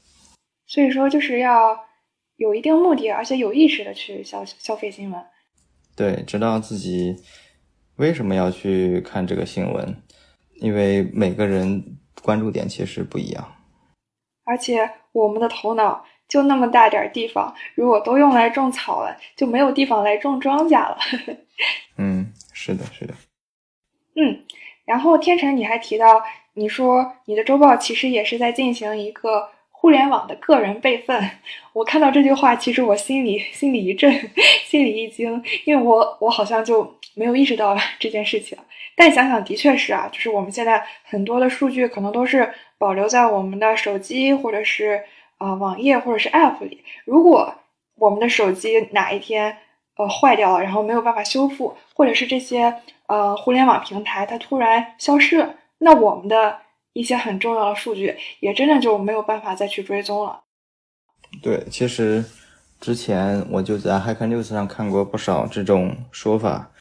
[0.66, 1.78] 所以说，就是要
[2.34, 5.22] 有一定目的，而且有意识的去消消费新闻。
[5.94, 7.14] 对，知道自己。
[8.00, 9.94] 为什么要去看这个新闻？
[10.54, 13.46] 因为每个人关注点其实不一样，
[14.44, 20.96] 而且我们的头脑就那么大点地方，如果都用来种草了，就没有地方来种庄稼了。
[21.98, 23.12] 嗯，是的，是的。
[24.16, 24.44] 嗯，
[24.86, 26.22] 然后天成，你还提到，
[26.54, 31.30] 你说你的周报其实也是在进行一个互联网的个人备份。
[31.72, 34.12] 我看到这句话，其实我心里心里一震，
[34.66, 38.58] 心里一惊，因为我我好像就没有意识到这件事情。
[38.94, 45.02] 但想想，的确是啊，就是我们现在很多的数据可能都是保留在我们的手机或者是
[45.38, 46.84] 啊网页或者是 App 里。
[47.06, 47.54] 如果
[47.96, 49.56] 我们的手机哪一天
[49.96, 52.74] 呃坏掉了，然后没有办法修复，或者是这些
[53.06, 56.58] 呃互联网平台它突然消失了，那我们的
[56.92, 60.40] 一些很重要的数据也真的就没有办法再去追踪了。
[61.42, 62.24] 对，其实
[62.80, 66.72] 之前我就在 Hacker News 上看过不少这种说法，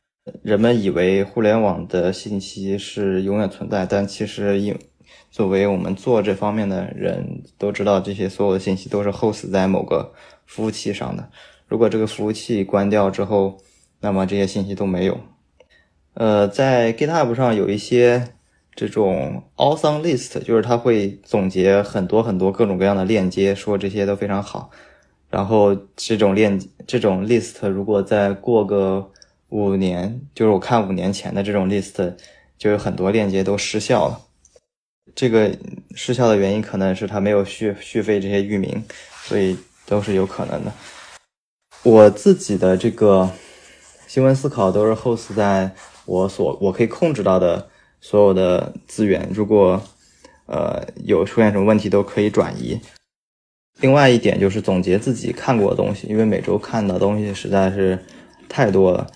[0.41, 4.75] 人们以为互联网的信息是永远存在，但其实因
[5.29, 10.13] 作为我们做这方面的人都知道，这些所有的信息都是 host 在某个
[10.47, 11.29] 服务器上的。
[11.67, 13.59] 如果这个服务器关掉之后，
[13.99, 15.19] 那么这些信息都没有。
[16.15, 18.29] 呃，在 GitHub 上有一些
[18.79, 24.69] 这种 awesome list，就是它会总结很多很多各种各样的链接，说这些都非常好。
[25.29, 29.11] 然后这种链这种 list 如果再过个
[29.49, 32.15] 五年，就是我看五年前的这种 list，
[32.57, 34.17] 就有很多链接都失效了。
[35.13, 35.53] 这个
[35.93, 38.81] 失效的原因可能是它没有续续费这些域名，
[39.23, 40.71] 所以都是有可能的。
[41.83, 43.29] 我自己的这个
[44.07, 45.69] 新闻思考都是 host 在
[46.05, 47.67] 我所我可以控制到的
[48.01, 49.81] 所有的资源，如果
[50.45, 52.79] 呃有出现什么问题都可以转移。
[53.81, 57.99] 另外一点就是总结自己看过的东西，因为每周看的东西实在是
[58.47, 59.07] 太多了，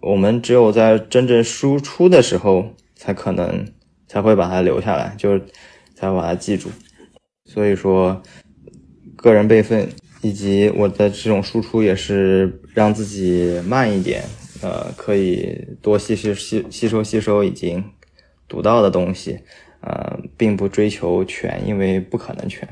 [0.00, 3.66] 我们只有在真正输出的时候才可能
[4.06, 5.42] 才会把它留下来，就是
[5.94, 6.70] 才把它记住。
[7.44, 8.22] 所以说，
[9.16, 9.88] 个人备份。
[10.20, 14.24] 以及我的这种输出也是让自己慢一点，
[14.62, 17.84] 呃，可以多吸吸吸吸收吸收已经
[18.48, 19.38] 读到的东西，
[19.82, 22.66] 呃，并不追求全，因为不可能全。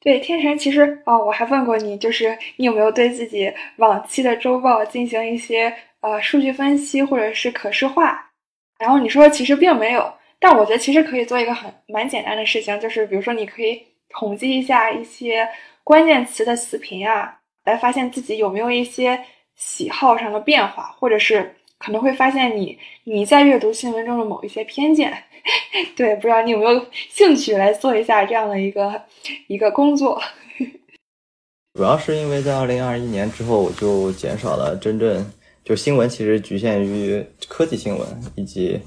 [0.00, 8.30] 对，天神，其实哦，我还问过你，就是你有没有对自己往期的周报进行一些呃数据分析或者是可视化？
[8.78, 15.48] 然后你说其实并没有，但我觉得其实可以做一个很蛮简单的事情，就是比如说你可以统计一下一些。
[15.86, 19.16] 关键词的词频啊，来发现自己有没有一些
[19.54, 25.12] 喜好上的变化，或者是可能会发现你你在阅读新闻中的某一些偏见。
[25.96, 29.02] 对，不知道你有没有兴趣来做一下这样的一个
[29.46, 30.20] 一个工作？
[31.74, 35.24] 主要是因为在二零二一年之后，我就减少了真正
[35.64, 38.80] 就新闻，其实局限于科技新闻以及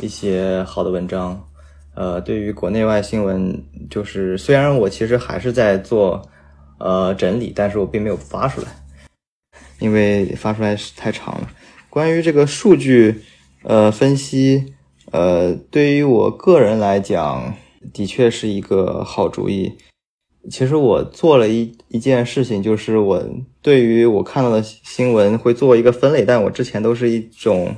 [0.00, 1.40] 一些好的文章。
[1.94, 6.22] 呃，对于国内外新闻，就是虽然我其实还是在做。
[6.82, 8.68] 呃，整理，但是我并没有发出来，
[9.80, 11.50] 因为发出来是太长了。
[11.90, 13.20] 关于这个数据，
[13.64, 14.74] 呃，分析，
[15.10, 17.52] 呃，对于我个人来讲，
[17.92, 19.76] 的确是一个好主意。
[20.48, 23.22] 其实我做了一一件事情，就是我
[23.60, 27.74] 对于我看到的新闻会做一个分类，但我之前都是一种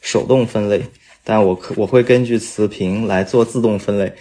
[0.00, 0.80] 手动分类，
[1.24, 4.12] 但我可我会根据词频来做自动分类，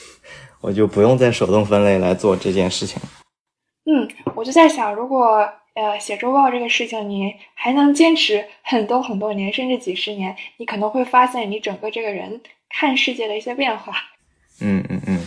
[0.62, 3.00] 我就不用再手动分类来做这件事情。
[3.84, 13.94] 嗯，我就在想，如果呃写周报这个事情你还能坚持很多很多年，甚至几十年，你可能会发现你整个这个人看世界的一些变化。
[14.60, 15.26] 嗯嗯嗯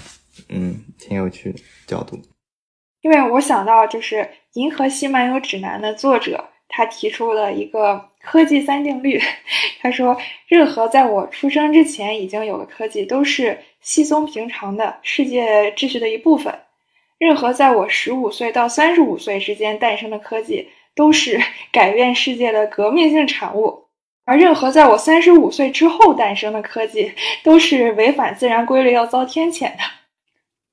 [0.50, 2.22] 嗯，挺有趣的角度。
[3.02, 4.16] 因为我想到，就是
[4.54, 9.22] 《银河系漫游指南》的作者，他提出了一个科技三定律。
[9.82, 16.52] 他说，任何在我出生之前已经有的科技，都是稀松平常的世界秩序的一部分。
[17.26, 21.42] 任何在我十五岁到三十五岁之间诞生的科技，都是
[21.74, 23.88] 改变世界的革命性产物；
[24.26, 29.80] 而任何在我三十五岁之后诞生的科技，都是违反自然规律要遭天谴的。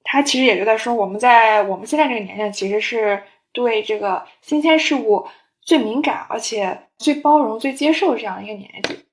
[0.04, 5.26] 他其实也就在说，我们在我们现在这个年龄，其实是对这个新鲜事物
[5.62, 9.06] 最敏感，而且最包容、最接受这样一个年纪。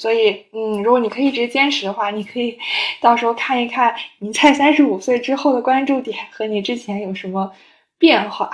[0.00, 2.56] 所以，嗯，如果你可以一直坚持的话，你可以
[3.02, 7.50] 到时候看一看你在三十五岁之后的关注点和你之前有什么
[7.98, 8.48] 变化。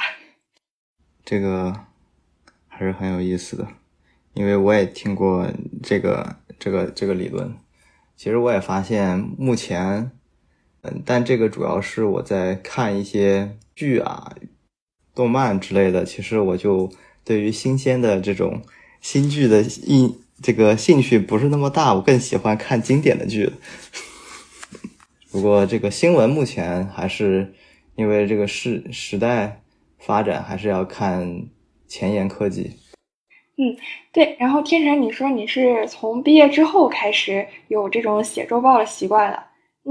[1.22, 1.84] 这个
[2.66, 3.68] 还是很有意思的，
[4.32, 5.46] 因为我也听过
[5.82, 7.54] 这个这个这个理论。
[8.16, 10.10] 其实我也发现，目前，
[10.80, 14.34] 嗯，但这个主要是我在看一些剧啊、
[15.14, 16.06] 动漫之类的。
[16.06, 16.90] 其实我就
[17.22, 18.62] 对于新鲜的这种
[19.02, 20.23] 新剧的印。
[20.42, 23.52] 这个兴趣不是那么大，我更喜欢看经典的剧。
[25.30, 27.54] 不过这个新闻目前还是
[27.96, 29.62] 因为这个时时代
[29.98, 31.46] 发展，还是要看
[31.86, 32.72] 前沿科技。
[33.56, 33.76] 嗯，
[34.12, 34.36] 对。
[34.38, 39.42] 然后天成，你说你是从毕业之后开始有这种写周报的习惯的，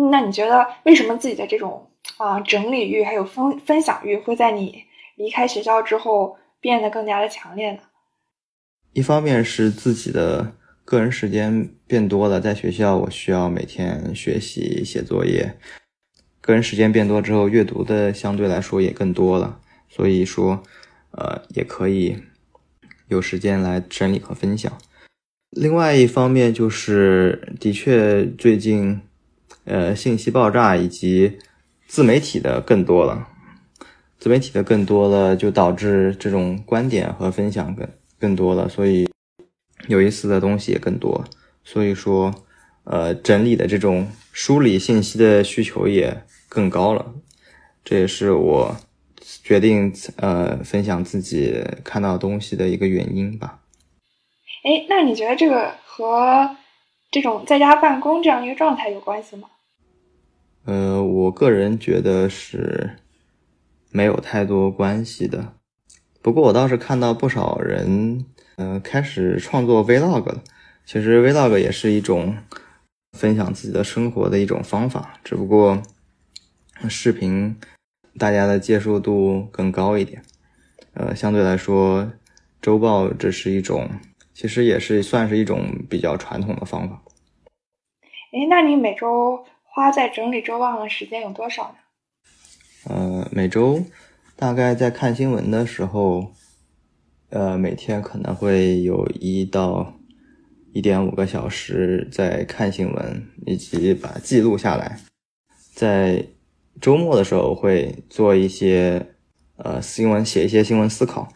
[0.09, 4.83] 那你觉得为什么自己的这种啊整理欲还有分分享欲会在你
[5.15, 7.79] 离开学校之后变得更加的强烈呢？
[8.93, 10.53] 一方面是自己的
[10.85, 15.57] 个人时间变多了，在学校我需要每天学习写作业，
[16.39, 20.61] 个人时间变多之后，阅读的相对来说也更多了，所以说，
[21.09, 22.17] 呃，也可以
[23.07, 24.71] 有时间来整理和分享。
[25.49, 29.01] 另外一方面就是，的确最近，
[29.65, 31.39] 呃，信息爆炸以及
[31.87, 33.27] 自媒体的更多了，
[34.19, 37.89] 自媒体的更多了，就导致这种观点和分享更。
[38.23, 39.05] 更多了，所以
[39.89, 41.25] 有意思的东西也更多，
[41.65, 42.33] 所以说，
[42.85, 47.13] 呃，整理的这种梳理信息的需求也更高了，
[47.83, 48.77] 这也是我
[49.43, 53.59] 决定呃分享自己看到东西的一个原因吧。
[54.63, 56.55] 哎，那你觉得这个和
[57.11, 59.49] 这种在家办公这样一个状态有关系吗？
[60.63, 62.91] 呃，我个人觉得是
[63.91, 65.55] 没有太多关系的。
[66.23, 70.41] 不过我倒是看到不少人，嗯，开始创作 vlog 了。
[70.85, 72.37] 其实 vlog 也是一种
[73.11, 75.83] 分享自己的生活的一种方法，只不过
[76.87, 77.59] 视频
[78.17, 80.23] 大家的接受度更高一点。
[80.93, 82.09] 呃，相对来说，
[82.61, 83.89] 周报这是一种，
[84.33, 87.01] 其实也是算是一种比较传统的方法。
[88.31, 92.95] 哎，那你每周花在整理周报的时间有多少呢？
[92.95, 93.83] 呃，每周。
[94.43, 96.33] 大概在看新闻的时候，
[97.29, 99.93] 呃，每天可能会有一到
[100.73, 104.99] 一点五个小时在看新闻，以及把记录下来。
[105.73, 106.25] 在
[106.81, 109.05] 周末的时候会做一些
[109.55, 111.29] 呃新闻，写一些新闻思考。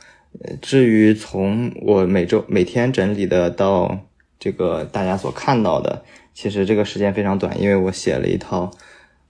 [0.62, 4.00] 至于从我每周每天整理的到
[4.38, 6.04] 这个大家所看到的，
[6.34, 8.70] 其实这个时间非常短，因为我写了一套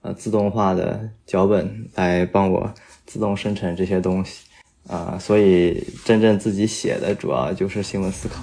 [0.02, 2.74] 呃自动化的脚本来帮我。
[3.08, 4.44] 自动生成这些东西，
[4.86, 8.36] 啊，所以真正自己写的主要就是新闻思考。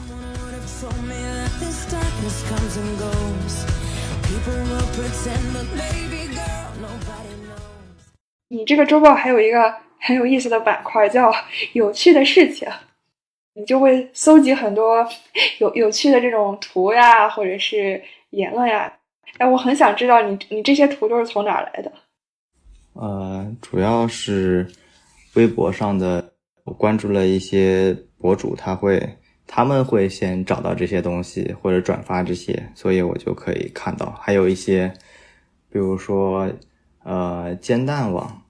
[8.48, 11.32] 你这个周报还有一个很有意思的板块叫
[11.74, 12.68] “有趣的事情”，
[13.54, 15.08] 你就会搜集很多
[15.60, 18.02] 有有趣的这种图呀，或者是
[18.32, 18.92] 言论呀。
[19.38, 21.92] 哎，我很想知道你你这些图都是从哪来的。
[22.96, 24.66] 呃，主要是
[25.34, 26.32] 微博上的，
[26.64, 34.18] 我关注了一些博主，他会他们会先找到这些东西或者转发这些，所以我就可以看到。
[34.22, 34.94] 还有一些，
[35.70, 36.50] 比如说
[37.04, 38.44] 呃煎蛋网，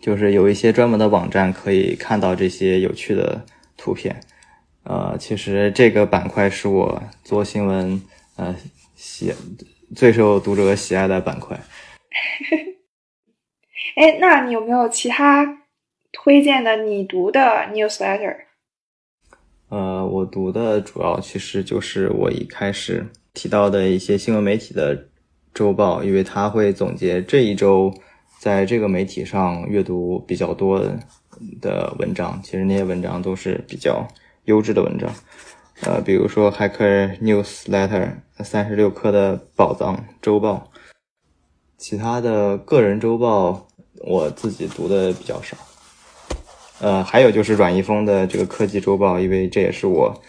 [0.00, 3.44] 就是有一些专门的网站可以看到这些有趣的
[3.76, 4.20] 图片。
[4.84, 8.00] 呃，其实这个板块是我做新闻
[8.36, 8.54] 呃
[8.94, 9.34] 喜
[9.96, 11.60] 最受读者喜爱的板块。
[13.98, 15.44] 哎，那你有没有其他
[16.12, 17.40] 推荐的你读的
[17.72, 18.36] newsletter？
[19.70, 25.08] 呃，我读的主要其实就是我一开始提到的一些新闻媒体的
[25.52, 27.92] 周报，因为它会总结这一周
[28.38, 30.78] 在这个媒体上阅读比较多
[31.60, 32.40] 的文章。
[32.44, 34.06] 其实那些文章都是比较
[34.44, 35.12] 优质的文章。
[35.82, 38.12] 呃，比如说 Hacker Newsletter
[38.44, 40.67] 三十六氪的宝藏周报，
[41.78, 43.64] 其他的个人周报。
[44.00, 45.56] 我自己读的比较少，
[46.78, 50.22] 呃，还有就是阮一峰的这个科技周报，因为这也是我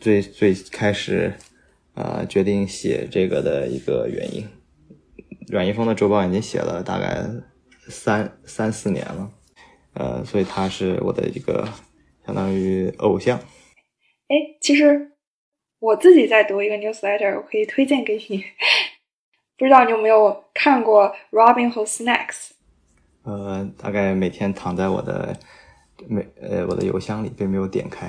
[0.00, 1.32] 最最开始
[1.94, 4.44] 呃决定写这个的一个原因。
[5.46, 7.24] 阮一峰的周报已经写了大概
[7.88, 9.30] 三三四年了，
[9.94, 11.68] 呃，所以他是我的一个
[12.26, 13.38] 相当于偶像。
[13.38, 15.12] 哎，其实
[15.78, 18.42] 我自己在读一个 newsletter，我可以推荐给你。
[19.58, 22.50] 不知道你有没有看过 Robinhood Snacks？
[23.24, 25.36] 呃，大概每天躺在我的
[26.08, 28.08] 每呃我的邮箱里，并没有点开。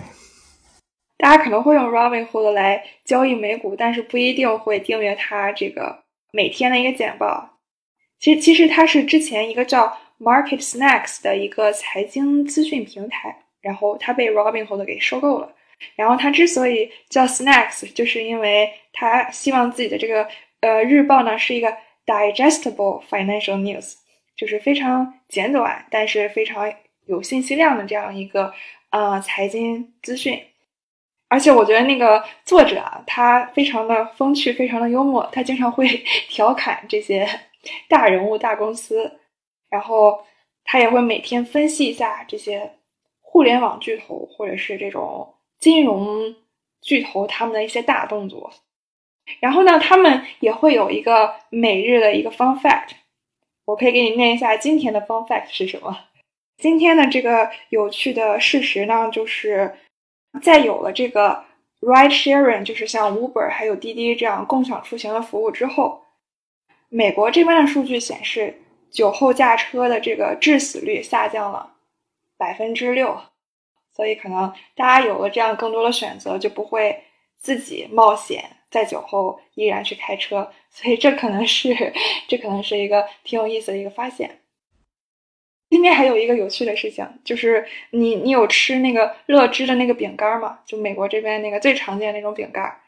[1.17, 7.57] 大家可能会用 Robinhood 来交易美股，但是不一定会订阅它这个每天的一个简报。
[8.19, 15.53] 其实，其实它是之前一个叫 Market Snacks 的一个财经资讯平台，然后它被 Robinhood 给收购了。
[15.95, 20.27] 然后它之所以叫 Snacks，就是因为它希望自己的这个
[20.61, 23.95] 呃日报呢是一个 digestible financial news。
[24.35, 26.73] 就是非常简短，但是非常
[27.07, 28.53] 有信息量的这样一个
[28.89, 30.41] 呃财经资讯，
[31.27, 35.85] 而且我觉得那个作者啊，他非常的风趣，非常的幽默，他经常会
[36.31, 37.27] 调侃这些
[37.89, 39.19] 大人物、大公司，
[39.69, 40.23] 然后
[40.63, 42.77] 他也会每天分析一下这些
[43.19, 46.33] 互联网巨头或者是这种金融
[46.81, 48.53] 巨头他们的一些大动作，
[49.39, 52.89] 然后呢，他们也会有一个每日的一个 fun fact。
[53.65, 55.97] 我可以给你念一下今天的 fun fact 是什么。
[56.57, 59.77] 今天的这个有趣的事实呢，就是
[60.41, 61.45] 在有了这个
[61.81, 66.03] ride sharing，就是像 Uber 还有滴滴这样共享出行的服务之后，
[66.89, 68.61] 美国这边的数据显示，
[68.91, 71.75] 酒后驾车的这个致死率下降了
[72.37, 73.21] 百分之六。
[73.95, 77.03] 所以可能大家有了这样更多的选择，就不会
[77.37, 80.51] 自己冒险在酒后依然去开车。
[80.69, 81.93] 所以这可能是
[82.27, 84.39] 这可能是一个挺有意思的一个发现。
[85.69, 90.59] 今天还有一个有趣的事情，就是你你有吃那个乐芝的那个饼干吗？
[90.65, 92.79] 就美国这边那个最常见那种饼干。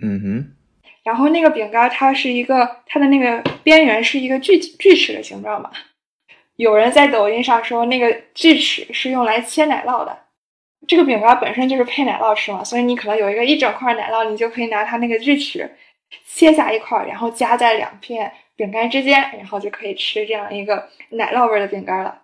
[0.00, 0.56] 嗯哼。
[1.02, 5.70] 然后那个饼干它是一个它的那个边缘是一个锯锯齿的形状嘛？
[6.56, 10.23] 有人在抖音上说那个锯齿是用来切奶酪的。
[10.86, 15.76] 这个饼干本身就是配奶酪吃嘛，所以你可能有一个一整块奶酪，你就可以拿它那个锯齿
[16.26, 22.22] 切下一块，然后夹在两片饼干之间，然后就可以吃这样一个奶酪味的饼干了。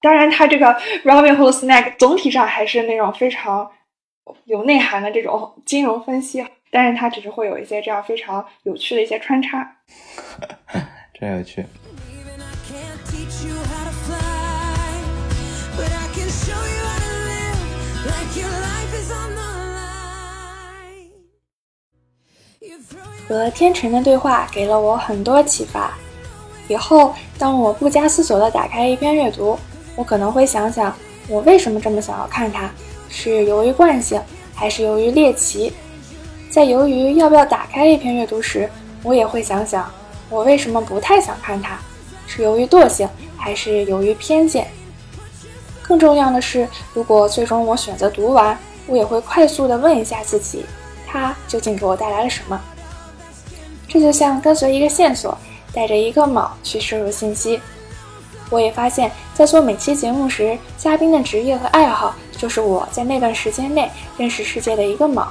[0.00, 0.66] 当然，它这个
[1.04, 3.70] Robinhood Snack 总体上还是那种非常
[4.44, 9.78] 有内涵的这种金融分析，但是它只是会有一些这样非常有趣的一些穿插。
[11.18, 11.64] 真有趣。
[23.28, 25.92] 和天成的对话给了我很多启发。
[26.68, 29.58] 以后当我不加思索地打开一篇阅读，
[29.96, 30.94] 我可能会想想，
[31.28, 32.70] 我为什么这么想要看它？
[33.08, 34.20] 是由于惯性，
[34.54, 35.72] 还是由于猎奇？
[36.50, 38.70] 在犹豫要不要打开一篇阅读时，
[39.02, 39.90] 我也会想想，
[40.30, 41.78] 我为什么不太想看它？
[42.26, 44.68] 是由于惰性，还是由于偏见？
[45.86, 50.64] 更重要的是，如果最终我选择读完，我也会快速地问一下自己。
[51.06, 52.60] 它究竟给我带来了什么？
[53.88, 55.38] 这就像跟随一个线索，
[55.72, 57.60] 带着一个锚去摄入信息。
[58.50, 65.26] 我也发现，在做每期节目时，嘉宾的职业和爱好就是我在那段时间内认识世界的一个锚。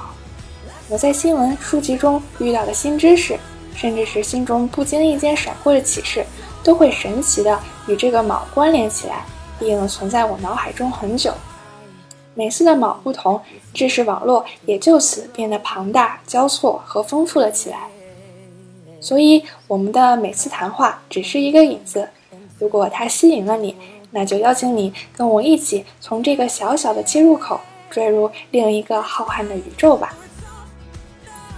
[0.88, 3.38] 我在新闻书籍中遇到的新知识，
[3.74, 6.24] 甚至是心中不经意间闪过的启示，
[6.62, 9.24] 都会神奇的与这个锚关联起来，
[9.58, 11.32] 并存在我脑海中很久。
[12.34, 13.40] 每次的锚不同，
[13.72, 17.88] 知识网络也就此变得庞大、交错和丰富了起来。
[19.00, 22.08] 所以，我们的每次谈话只是一个影子。
[22.58, 23.74] 如果它吸引了你，
[24.10, 30.14] 那就邀请你跟我一起从这个小小的切入口坠入另一个浩瀚的宇宙吧。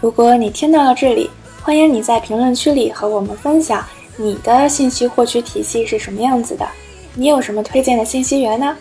[0.00, 1.30] 如果你听到了这里，
[1.62, 3.84] 欢迎你在评论区里和我们分享
[4.16, 6.68] 你的信息获取体系是什么样子的。
[7.18, 8.76] 你有什么推荐的信息源呢？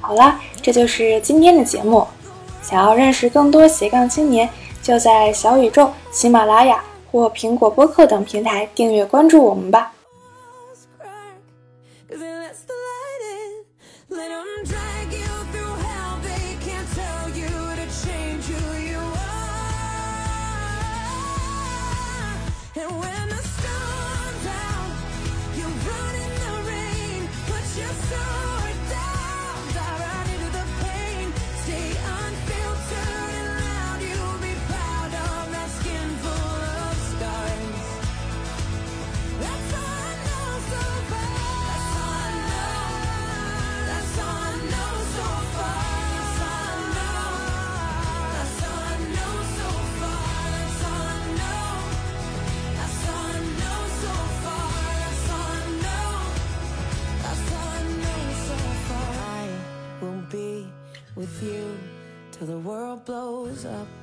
[0.00, 2.06] 好了，这就是今天的节目。
[2.62, 4.48] 想要认识更多斜杠青年，
[4.82, 9.92] 就在小宇宙、喜马拉雅或苹果播客等平台订阅关注我们吧。
[61.22, 61.78] With you
[62.32, 64.01] till the world blows up.